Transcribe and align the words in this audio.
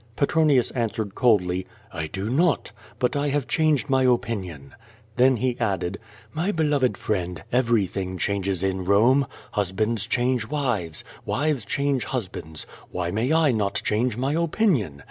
Petronius 0.15 0.71
answered 0.71 1.13
coldly, 1.13 1.67
"I 1.91 2.07
do 2.07 2.27
not. 2.27 2.71
But 2.97 3.15
I 3.15 3.29
have 3.29 3.47
changed 3.47 3.87
my 3.87 4.01
opinion." 4.01 4.73
Then 5.15 5.37
he 5.37 5.59
added: 5.59 5.99
"Mj 6.35 6.55
beloved 6.55 6.97
friend, 6.97 7.43
every 7.51 7.85
thing 7.85 8.17
changes„itt 8.17 8.73
Ilome.. 8.77 9.27
_HusbaS3s 9.53 10.09
change 10.09 10.47
wives. 10.47 11.03
Wives 11.23 11.65
cha'nge 11.65 12.05
husbands. 12.05 12.65
Why 12.89 13.11
may 13.11 13.31
I 13.31 13.51
not 13.51 13.75
change 13.85 14.17
my 14.17 14.33
opinion? 14.33 14.99